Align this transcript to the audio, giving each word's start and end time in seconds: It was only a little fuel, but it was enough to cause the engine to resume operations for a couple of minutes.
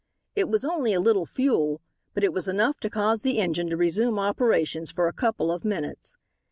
It 0.35 0.49
was 0.49 0.65
only 0.65 0.93
a 0.93 0.99
little 0.99 1.27
fuel, 1.27 1.79
but 2.15 2.23
it 2.23 2.33
was 2.33 2.47
enough 2.47 2.79
to 2.79 2.89
cause 2.89 3.21
the 3.21 3.37
engine 3.37 3.69
to 3.69 3.77
resume 3.77 4.17
operations 4.17 4.89
for 4.89 5.07
a 5.07 5.13
couple 5.13 5.51
of 5.51 5.63
minutes. 5.63 6.17